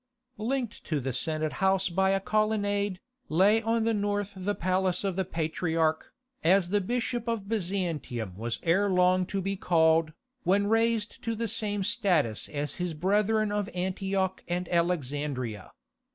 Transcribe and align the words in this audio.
Linked 0.39 0.83
to 0.85 0.99
the 0.99 1.13
Senate 1.13 1.53
House 1.61 1.87
by 1.87 2.09
a 2.09 2.19
colonnade, 2.19 2.99
lay 3.29 3.61
on 3.61 3.83
the 3.83 3.93
north 3.93 4.33
the 4.35 4.55
Palace 4.55 5.03
of 5.03 5.15
the 5.15 5.23
Patriarch, 5.23 6.11
as 6.43 6.69
the 6.71 6.81
Bishop 6.81 7.27
of 7.27 7.47
Byzantium 7.47 8.35
was 8.35 8.57
ere 8.63 8.89
long 8.89 9.27
to 9.27 9.41
be 9.41 9.55
called, 9.55 10.13
when 10.41 10.65
raised 10.65 11.21
to 11.23 11.35
the 11.35 11.47
same 11.47 11.83
status 11.83 12.49
as 12.49 12.77
his 12.81 12.95
brethren 12.95 13.51
of 13.51 13.69
Antioch 13.75 14.43
and 14.47 14.67
Alexandria. 14.69 15.71